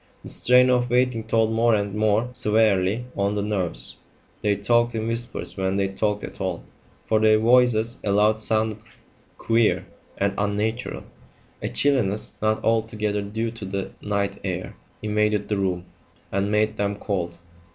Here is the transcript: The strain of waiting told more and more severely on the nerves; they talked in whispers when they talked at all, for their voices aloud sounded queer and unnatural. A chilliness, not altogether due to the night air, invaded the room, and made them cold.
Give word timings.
The 0.23 0.29
strain 0.29 0.71
of 0.71 0.89
waiting 0.89 1.25
told 1.25 1.51
more 1.51 1.75
and 1.75 1.93
more 1.93 2.31
severely 2.33 3.05
on 3.15 3.35
the 3.35 3.43
nerves; 3.43 3.97
they 4.41 4.55
talked 4.55 4.95
in 4.95 5.05
whispers 5.05 5.55
when 5.55 5.77
they 5.77 5.89
talked 5.89 6.23
at 6.23 6.41
all, 6.41 6.63
for 7.05 7.19
their 7.19 7.37
voices 7.37 7.99
aloud 8.03 8.39
sounded 8.39 8.79
queer 9.37 9.85
and 10.17 10.33
unnatural. 10.39 11.03
A 11.61 11.69
chilliness, 11.69 12.39
not 12.41 12.63
altogether 12.63 13.21
due 13.21 13.51
to 13.51 13.63
the 13.63 13.91
night 14.01 14.39
air, 14.43 14.75
invaded 15.03 15.49
the 15.49 15.57
room, 15.57 15.85
and 16.31 16.49
made 16.49 16.77
them 16.77 16.95
cold. 16.95 17.37